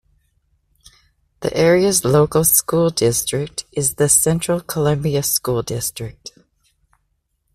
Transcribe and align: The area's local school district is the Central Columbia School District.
The 1.41 1.55
area's 1.55 2.03
local 2.03 2.43
school 2.43 2.89
district 2.89 3.65
is 3.71 3.93
the 3.93 4.09
Central 4.09 4.59
Columbia 4.59 5.21
School 5.21 5.61
District. 5.61 6.31